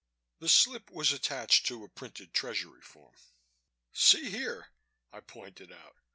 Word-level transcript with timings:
The 0.39 0.49
slip 0.49 0.89
was 0.89 1.11
attached 1.11 1.67
to 1.67 1.83
a 1.83 1.87
printed 1.87 2.33
Treasury 2.33 2.81
form. 2.81 3.13
"See 3.93 4.31
here," 4.31 4.69
I 5.13 5.19
pointed 5.19 5.71
out. 5.71 5.97